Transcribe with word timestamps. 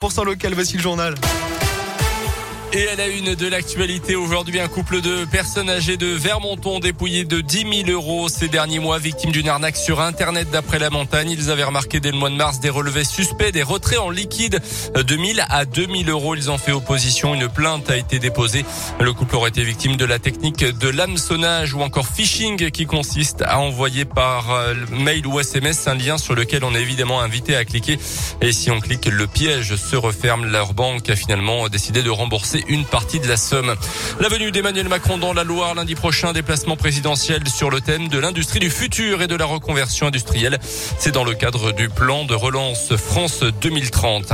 Pour 0.00 0.12
local, 0.24 0.54
voici 0.54 0.78
le 0.78 0.82
journal. 0.82 1.14
Et 2.72 2.86
à 2.86 2.94
la 2.94 3.08
une 3.08 3.34
de 3.34 3.48
l'actualité 3.48 4.14
aujourd'hui, 4.14 4.60
un 4.60 4.68
couple 4.68 5.00
de 5.00 5.24
personnes 5.24 5.68
âgées 5.68 5.96
de 5.96 6.06
Vermonton 6.06 6.78
dépouillé 6.78 7.24
de 7.24 7.40
10 7.40 7.84
000 7.86 7.90
euros 7.90 8.28
ces 8.28 8.46
derniers 8.46 8.78
mois, 8.78 9.00
victimes 9.00 9.32
d'une 9.32 9.48
arnaque 9.48 9.76
sur 9.76 10.00
Internet 10.00 10.52
d'après 10.52 10.78
la 10.78 10.88
montagne. 10.88 11.30
Ils 11.30 11.50
avaient 11.50 11.64
remarqué 11.64 11.98
dès 11.98 12.12
le 12.12 12.16
mois 12.16 12.30
de 12.30 12.36
mars 12.36 12.60
des 12.60 12.70
relevés 12.70 13.02
suspects, 13.02 13.50
des 13.50 13.64
retraits 13.64 13.98
en 13.98 14.10
liquide 14.10 14.60
de 14.94 15.16
1000 15.16 15.44
à 15.48 15.64
2000 15.64 16.10
euros. 16.10 16.36
Ils 16.36 16.48
ont 16.48 16.58
fait 16.58 16.70
opposition. 16.70 17.34
Une 17.34 17.48
plainte 17.48 17.90
a 17.90 17.96
été 17.96 18.20
déposée. 18.20 18.64
Le 19.00 19.12
couple 19.12 19.34
aurait 19.34 19.50
été 19.50 19.64
victime 19.64 19.96
de 19.96 20.04
la 20.04 20.20
technique 20.20 20.64
de 20.64 20.88
l'hameçonnage 20.88 21.74
ou 21.74 21.80
encore 21.80 22.06
phishing 22.06 22.70
qui 22.70 22.86
consiste 22.86 23.42
à 23.42 23.58
envoyer 23.58 24.04
par 24.04 24.52
euh, 24.52 24.74
mail 24.92 25.26
ou 25.26 25.40
SMS 25.40 25.88
un 25.88 25.94
lien 25.94 26.18
sur 26.18 26.36
lequel 26.36 26.62
on 26.62 26.72
est 26.76 26.82
évidemment 26.82 27.20
invité 27.20 27.56
à 27.56 27.64
cliquer. 27.64 27.98
Et 28.40 28.52
si 28.52 28.70
on 28.70 28.78
clique, 28.78 29.06
le 29.06 29.26
piège 29.26 29.74
se 29.74 29.96
referme. 29.96 30.46
Leur 30.46 30.72
banque 30.72 31.10
a 31.10 31.16
finalement 31.16 31.68
décidé 31.68 32.04
de 32.04 32.10
rembourser 32.10 32.59
une 32.68 32.84
partie 32.84 33.20
de 33.20 33.28
la 33.28 33.36
somme. 33.36 33.74
La 34.20 34.28
venue 34.28 34.50
d'Emmanuel 34.50 34.88
Macron 34.88 35.18
dans 35.18 35.32
la 35.32 35.44
Loire 35.44 35.74
lundi 35.74 35.94
prochain, 35.94 36.32
déplacement 36.32 36.76
présidentiel 36.76 37.42
sur 37.48 37.70
le 37.70 37.80
thème 37.80 38.08
de 38.08 38.18
l'industrie 38.18 38.58
du 38.58 38.70
futur 38.70 39.22
et 39.22 39.26
de 39.26 39.34
la 39.34 39.44
reconversion 39.44 40.06
industrielle. 40.06 40.58
C'est 40.98 41.12
dans 41.12 41.24
le 41.24 41.34
cadre 41.34 41.72
du 41.72 41.88
plan 41.88 42.24
de 42.24 42.34
relance 42.34 42.96
France 42.96 43.42
2030. 43.42 44.32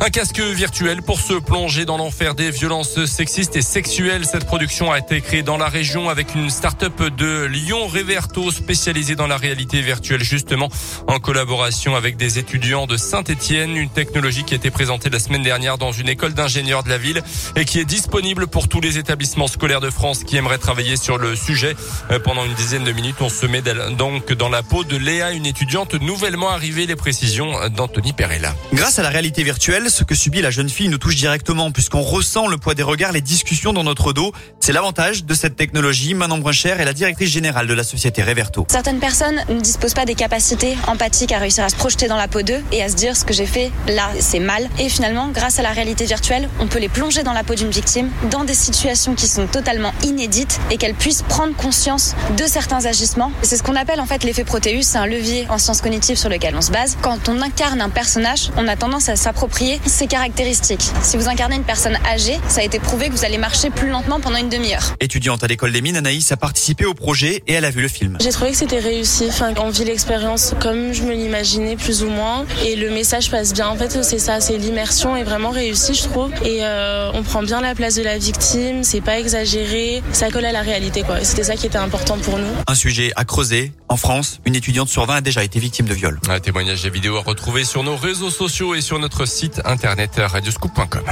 Un 0.00 0.10
casque 0.10 0.40
virtuel 0.40 1.02
pour 1.02 1.20
se 1.20 1.34
plonger 1.34 1.84
dans 1.84 1.96
l'enfer 1.96 2.34
des 2.34 2.50
violences 2.50 3.04
sexistes 3.06 3.56
et 3.56 3.62
sexuelles. 3.62 4.24
Cette 4.24 4.44
production 4.44 4.92
a 4.92 4.98
été 4.98 5.20
créée 5.20 5.42
dans 5.42 5.58
la 5.58 5.68
région 5.68 6.08
avec 6.08 6.34
une 6.34 6.50
start-up 6.50 7.02
de 7.16 7.44
Lyon, 7.44 7.86
Reverto, 7.86 8.50
spécialisée 8.50 9.16
dans 9.16 9.26
la 9.26 9.36
réalité 9.36 9.80
virtuelle, 9.80 10.22
justement, 10.22 10.68
en 11.06 11.18
collaboration 11.18 11.96
avec 11.96 12.16
des 12.16 12.38
étudiants 12.38 12.86
de 12.86 12.96
Saint-Etienne. 12.96 13.76
Une 13.76 13.90
technologie 13.90 14.44
qui 14.44 14.54
a 14.54 14.56
été 14.56 14.70
présentée 14.70 15.10
la 15.10 15.18
semaine 15.18 15.42
dernière 15.42 15.78
dans 15.78 15.92
une 15.92 16.08
école 16.08 16.34
d'ingénieurs 16.34 16.82
de 16.82 16.88
la 16.88 16.98
ville 16.98 17.22
et 17.58 17.64
qui 17.64 17.80
est 17.80 17.84
disponible 17.84 18.46
pour 18.46 18.68
tous 18.68 18.80
les 18.80 18.98
établissements 18.98 19.48
scolaires 19.48 19.80
de 19.80 19.90
France 19.90 20.22
qui 20.22 20.36
aimeraient 20.36 20.58
travailler 20.58 20.96
sur 20.96 21.18
le 21.18 21.34
sujet. 21.34 21.74
Euh, 22.12 22.20
pendant 22.20 22.44
une 22.44 22.54
dizaine 22.54 22.84
de 22.84 22.92
minutes, 22.92 23.16
on 23.20 23.28
se 23.28 23.46
met 23.46 23.62
donc 23.96 24.32
dans 24.32 24.48
la 24.48 24.62
peau 24.62 24.84
de 24.84 24.96
Léa, 24.96 25.32
une 25.32 25.44
étudiante 25.44 25.94
nouvellement 25.94 26.50
arrivée. 26.50 26.86
Les 26.86 26.94
précisions 26.94 27.68
d'Anthony 27.70 28.12
Perella. 28.12 28.54
Grâce 28.72 29.00
à 29.00 29.02
la 29.02 29.08
réalité 29.08 29.42
virtuelle, 29.42 29.90
ce 29.90 30.04
que 30.04 30.14
subit 30.14 30.40
la 30.40 30.52
jeune 30.52 30.68
fille 30.68 30.88
nous 30.88 30.98
touche 30.98 31.16
directement 31.16 31.72
puisqu'on 31.72 32.02
ressent 32.02 32.46
le 32.46 32.58
poids 32.58 32.74
des 32.74 32.84
regards, 32.84 33.10
les 33.10 33.20
discussions 33.20 33.72
dans 33.72 33.82
notre 33.82 34.12
dos. 34.12 34.32
C'est 34.60 34.72
l'avantage 34.72 35.24
de 35.24 35.34
cette 35.34 35.56
technologie. 35.56 36.14
Manon 36.14 36.38
Bruncher 36.38 36.76
est 36.78 36.84
la 36.84 36.92
directrice 36.92 37.30
générale 37.30 37.66
de 37.66 37.74
la 37.74 37.82
société 37.82 38.22
Reverto. 38.22 38.66
Certaines 38.70 39.00
personnes 39.00 39.42
ne 39.48 39.60
disposent 39.60 39.94
pas 39.94 40.04
des 40.04 40.14
capacités 40.14 40.76
empathiques 40.86 41.32
à 41.32 41.38
réussir 41.38 41.64
à 41.64 41.70
se 41.70 41.76
projeter 41.76 42.06
dans 42.06 42.16
la 42.16 42.28
peau 42.28 42.42
d'eux 42.42 42.62
et 42.70 42.82
à 42.82 42.88
se 42.88 42.94
dire 42.94 43.16
ce 43.16 43.24
que 43.24 43.34
j'ai 43.34 43.46
fait 43.46 43.72
là, 43.88 44.10
c'est 44.20 44.40
mal. 44.40 44.68
Et 44.78 44.88
finalement, 44.88 45.28
grâce 45.28 45.58
à 45.58 45.62
la 45.62 45.72
réalité 45.72 46.04
virtuelle, 46.04 46.48
on 46.60 46.68
peut 46.68 46.78
les 46.78 46.88
plonger 46.88 47.24
dans 47.24 47.32
la 47.32 47.42
peau 47.48 47.54
d'une 47.54 47.70
victime 47.70 48.10
dans 48.30 48.44
des 48.44 48.52
situations 48.52 49.14
qui 49.14 49.26
sont 49.26 49.46
totalement 49.46 49.92
inédites 50.02 50.60
et 50.70 50.76
qu'elle 50.76 50.92
puisse 50.92 51.22
prendre 51.22 51.56
conscience 51.56 52.14
de 52.36 52.44
certains 52.44 52.84
agissements. 52.84 53.32
C'est 53.40 53.56
ce 53.56 53.62
qu'on 53.62 53.74
appelle 53.74 54.00
en 54.00 54.06
fait 54.06 54.22
l'effet 54.22 54.44
Proteus, 54.44 54.82
c'est 54.82 54.98
un 54.98 55.06
levier 55.06 55.46
en 55.48 55.56
sciences 55.56 55.80
cognitives 55.80 56.18
sur 56.18 56.28
lequel 56.28 56.54
on 56.54 56.60
se 56.60 56.70
base. 56.70 56.98
Quand 57.00 57.30
on 57.30 57.40
incarne 57.40 57.80
un 57.80 57.88
personnage, 57.88 58.50
on 58.58 58.68
a 58.68 58.76
tendance 58.76 59.08
à 59.08 59.16
s'approprier 59.16 59.80
ses 59.86 60.06
caractéristiques. 60.06 60.90
Si 61.02 61.16
vous 61.16 61.26
incarnez 61.28 61.56
une 61.56 61.64
personne 61.64 61.96
âgée, 62.06 62.38
ça 62.48 62.60
a 62.60 62.64
été 62.64 62.78
prouvé 62.80 63.08
que 63.08 63.12
vous 63.14 63.24
allez 63.24 63.38
marcher 63.38 63.70
plus 63.70 63.88
lentement 63.88 64.20
pendant 64.20 64.36
une 64.36 64.50
demi-heure. 64.50 64.94
Étudiante 65.00 65.42
à 65.42 65.46
l'école 65.46 65.72
des 65.72 65.80
mines, 65.80 65.96
Anaïs 65.96 66.30
a 66.32 66.36
participé 66.36 66.84
au 66.84 66.92
projet 66.92 67.42
et 67.46 67.54
elle 67.54 67.64
a 67.64 67.70
vu 67.70 67.80
le 67.80 67.88
film. 67.88 68.18
J'ai 68.20 68.30
trouvé 68.30 68.50
que 68.50 68.58
c'était 68.58 68.78
réussi. 68.78 69.24
Enfin, 69.30 69.54
on 69.58 69.70
vit 69.70 69.84
l'expérience 69.84 70.54
comme 70.60 70.92
je 70.92 71.02
me 71.02 71.14
l'imaginais 71.14 71.76
plus 71.76 72.02
ou 72.02 72.10
moins 72.10 72.44
et 72.62 72.76
le 72.76 72.90
message 72.90 73.30
passe 73.30 73.54
bien. 73.54 73.68
En 73.68 73.76
fait, 73.76 74.02
c'est 74.02 74.18
ça, 74.18 74.42
c'est 74.42 74.58
l'immersion 74.58 75.16
est 75.16 75.24
vraiment 75.24 75.50
réussie, 75.50 75.94
je 75.94 76.02
trouve. 76.02 76.30
Et 76.44 76.58
euh, 76.60 77.10
on 77.14 77.22
prend 77.22 77.37
bien 77.42 77.60
la 77.60 77.74
place 77.74 77.94
de 77.94 78.02
la 78.02 78.18
victime, 78.18 78.84
c'est 78.84 79.00
pas 79.00 79.18
exagéré, 79.18 80.02
ça 80.12 80.30
colle 80.30 80.44
à 80.44 80.52
la 80.52 80.62
réalité 80.62 81.02
quoi. 81.02 81.24
C'était 81.24 81.44
ça 81.44 81.56
qui 81.56 81.66
était 81.66 81.78
important 81.78 82.18
pour 82.18 82.38
nous. 82.38 82.52
Un 82.66 82.74
sujet 82.74 83.12
à 83.16 83.24
creuser. 83.24 83.72
En 83.88 83.96
France, 83.96 84.40
une 84.44 84.54
étudiante 84.54 84.88
sur 84.88 85.06
20 85.06 85.16
a 85.16 85.20
déjà 85.20 85.44
été 85.44 85.58
victime 85.58 85.86
de 85.86 85.94
viol. 85.94 86.20
Un 86.28 86.40
témoignage 86.40 86.84
et 86.84 86.90
vidéos 86.90 87.16
à 87.16 87.22
retrouver 87.22 87.64
sur 87.64 87.82
nos 87.82 87.96
réseaux 87.96 88.30
sociaux 88.30 88.74
et 88.74 88.80
sur 88.80 88.98
notre 88.98 89.26
site 89.26 89.60
internet 89.64 90.12
radioscoop.com. 90.18 91.04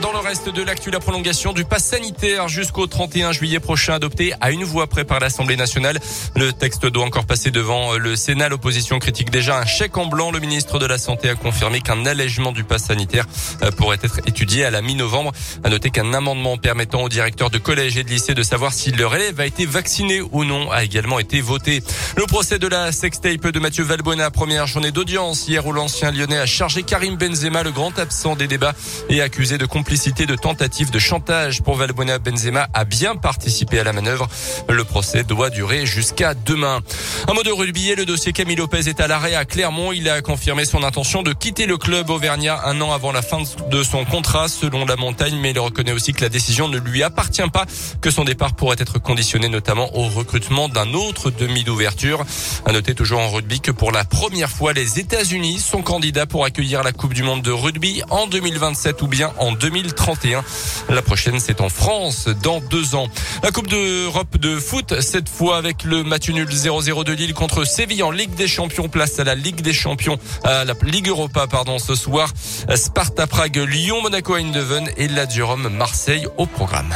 Dans 0.00 0.10
le 0.10 0.18
reste 0.18 0.48
de 0.48 0.62
l'actu, 0.62 0.90
la 0.90 1.00
prolongation 1.00 1.52
du 1.52 1.66
pass 1.66 1.84
sanitaire 1.84 2.48
jusqu'au 2.48 2.86
31 2.86 3.32
juillet 3.32 3.60
prochain 3.60 3.92
adopté 3.92 4.32
à 4.40 4.50
une 4.50 4.64
voix 4.64 4.86
près 4.86 5.04
par 5.04 5.20
l'Assemblée 5.20 5.56
nationale. 5.56 5.98
Le 6.34 6.50
texte 6.50 6.86
doit 6.86 7.04
encore 7.04 7.26
passer 7.26 7.50
devant 7.50 7.98
le 7.98 8.16
Sénat. 8.16 8.48
L'opposition 8.48 8.98
critique 8.98 9.30
déjà 9.30 9.58
un 9.58 9.66
chèque 9.66 9.98
en 9.98 10.06
blanc. 10.06 10.30
Le 10.30 10.40
ministre 10.40 10.78
de 10.78 10.86
la 10.86 10.96
Santé 10.96 11.28
a 11.28 11.34
confirmé 11.34 11.82
qu'un 11.82 12.06
allègement 12.06 12.52
du 12.52 12.64
pass 12.64 12.84
sanitaire 12.84 13.26
euh, 13.62 13.70
pourrait 13.70 13.98
être 14.02 14.20
étudié 14.26 14.64
à 14.64 14.70
la 14.70 14.80
mi-novembre. 14.80 15.32
À 15.62 15.68
noter 15.68 15.90
qu'un 15.90 16.14
amendement 16.14 16.56
permettant 16.56 17.02
aux 17.02 17.10
directeurs 17.10 17.50
de 17.50 17.58
collèges 17.58 17.98
et 17.98 18.02
de 18.02 18.08
lycées 18.08 18.34
de 18.34 18.42
savoir 18.42 18.72
si 18.72 18.92
leur 18.92 19.14
élève 19.14 19.40
a 19.40 19.46
été 19.46 19.66
vacciné 19.66 20.22
ou 20.22 20.44
non 20.44 20.70
a 20.70 20.84
également 20.84 21.18
été 21.18 21.42
voté. 21.42 21.82
Le 22.16 22.24
procès 22.24 22.58
de 22.58 22.66
la 22.66 22.92
sextape 22.92 23.46
de 23.46 23.60
Mathieu 23.60 23.84
Valbuena, 23.84 24.30
première 24.30 24.66
journée 24.66 24.90
d'audience 24.90 25.46
hier 25.48 25.66
où 25.66 25.72
l'ancien 25.72 26.10
lyonnais 26.12 26.38
a 26.38 26.46
chargé 26.46 26.82
Karim 26.82 27.16
Benzema, 27.16 27.62
le 27.62 27.72
grand 27.72 27.98
absent 27.98 28.36
des 28.36 28.48
débats, 28.48 28.74
et 29.10 29.20
accusé 29.20 29.58
de 29.58 29.66
complicité 29.82 30.26
de 30.26 30.36
tentative 30.36 30.92
de 30.92 31.00
chantage 31.00 31.60
pour 31.60 31.74
Valbuena. 31.74 32.20
Benzema 32.20 32.68
a 32.72 32.84
bien 32.84 33.16
participé 33.16 33.80
à 33.80 33.84
la 33.84 33.92
manœuvre. 33.92 34.28
Le 34.68 34.84
procès 34.84 35.24
doit 35.24 35.50
durer 35.50 35.86
jusqu'à 35.86 36.34
demain. 36.34 36.82
Un 37.26 37.34
mot 37.34 37.42
de 37.42 37.50
rugby 37.50 37.90
et 37.90 37.96
le 37.96 38.06
dossier 38.06 38.32
Camille 38.32 38.54
Lopez 38.54 38.88
est 38.88 39.00
à 39.00 39.08
l'arrêt 39.08 39.34
à 39.34 39.44
Clermont. 39.44 39.90
Il 39.90 40.08
a 40.08 40.22
confirmé 40.22 40.66
son 40.66 40.84
intention 40.84 41.24
de 41.24 41.32
quitter 41.32 41.66
le 41.66 41.78
club 41.78 42.10
auvergnat 42.10 42.60
un 42.64 42.80
an 42.80 42.92
avant 42.92 43.10
la 43.10 43.22
fin 43.22 43.38
de 43.72 43.82
son 43.82 44.04
contrat 44.04 44.46
selon 44.46 44.84
la 44.86 44.94
montagne, 44.94 45.36
mais 45.40 45.50
il 45.50 45.58
reconnaît 45.58 45.90
aussi 45.90 46.12
que 46.12 46.20
la 46.20 46.28
décision 46.28 46.68
ne 46.68 46.78
lui 46.78 47.02
appartient 47.02 47.42
pas, 47.52 47.66
que 48.00 48.12
son 48.12 48.22
départ 48.22 48.54
pourrait 48.54 48.76
être 48.78 49.00
conditionné 49.00 49.48
notamment 49.48 49.96
au 49.96 50.06
recrutement 50.06 50.68
d'un 50.68 50.94
autre 50.94 51.32
demi 51.32 51.64
d'ouverture. 51.64 52.24
À 52.66 52.70
noter 52.70 52.94
toujours 52.94 53.18
en 53.18 53.30
rugby 53.30 53.58
que 53.58 53.72
pour 53.72 53.90
la 53.90 54.04
première 54.04 54.48
fois, 54.48 54.74
les 54.74 55.00
États-Unis 55.00 55.58
sont 55.58 55.82
candidats 55.82 56.26
pour 56.26 56.44
accueillir 56.44 56.84
la 56.84 56.92
Coupe 56.92 57.14
du 57.14 57.24
Monde 57.24 57.42
de 57.42 57.50
rugby 57.50 58.04
en 58.10 58.28
2027 58.28 59.02
ou 59.02 59.08
bien 59.08 59.32
en 59.38 59.50
2031. 59.72 60.44
La 60.90 61.00
prochaine, 61.00 61.40
c'est 61.40 61.62
en 61.62 61.70
France 61.70 62.28
dans 62.42 62.60
deux 62.60 62.94
ans. 62.94 63.08
La 63.42 63.50
Coupe 63.50 63.68
d'Europe 63.68 64.36
de 64.36 64.56
foot, 64.56 65.00
cette 65.00 65.30
fois 65.30 65.56
avec 65.56 65.84
le 65.84 66.04
match 66.04 66.28
nul 66.28 66.46
0-0 66.46 67.04
de 67.04 67.12
Lille 67.12 67.32
contre 67.32 67.64
Séville 67.64 68.02
en 68.02 68.10
Ligue 68.10 68.34
des 68.34 68.48
Champions. 68.48 68.88
Place 68.90 69.18
à 69.18 69.24
la 69.24 69.34
Ligue 69.34 69.62
des 69.62 69.72
Champions, 69.72 70.18
à 70.44 70.64
la 70.64 70.74
Ligue 70.82 71.08
Europa, 71.08 71.46
pardon, 71.46 71.78
ce 71.78 71.94
soir. 71.94 72.30
Sparta 72.74 73.26
Prague, 73.26 73.56
Lyon, 73.56 74.02
Monaco, 74.02 74.36
Eindhoven 74.36 74.90
et 74.98 75.08
la 75.08 75.24
Durham, 75.24 75.68
Marseille 75.70 76.26
au 76.36 76.44
programme. 76.44 76.94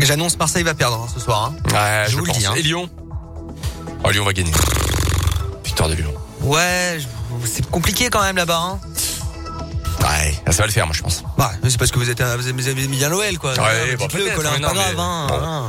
J'annonce 0.00 0.36
Marseille 0.38 0.64
va 0.64 0.74
perdre 0.74 1.04
hein, 1.04 1.12
ce 1.12 1.20
soir. 1.20 1.52
Hein. 1.72 2.04
je, 2.08 2.16
vous 2.16 2.24
le 2.24 2.32
dis. 2.32 2.46
Hein. 2.46 2.54
Et 2.56 2.62
Lyon? 2.62 2.90
Oh, 4.04 4.10
Lyon 4.10 4.24
va 4.24 4.32
gagner. 4.32 4.52
Victoire 5.64 5.88
de 5.88 5.94
Lyon. 5.94 6.12
Ouais, 6.42 6.98
c'est 7.44 7.70
compliqué 7.70 8.08
quand 8.10 8.22
même 8.22 8.36
là-bas. 8.36 8.60
Hein. 8.60 8.80
Ouais, 10.00 10.52
ça 10.52 10.62
va 10.62 10.66
le 10.66 10.72
faire, 10.72 10.86
moi, 10.86 10.94
je 10.96 11.02
pense. 11.02 11.24
Bah, 11.36 11.52
c'est 11.62 11.78
parce 11.78 11.90
que 11.90 11.98
vous 11.98 12.10
êtes, 12.10 12.22
vous 12.22 12.68
avez 12.68 12.88
mis 12.88 13.04
à 13.04 13.08
Noël, 13.08 13.38
quoi. 13.38 13.52
Ouais, 13.52 13.96
bon, 13.96 14.06
peut-être, 14.08 14.42
pas 14.42 14.58
grave, 14.58 14.98
hein, 14.98 15.66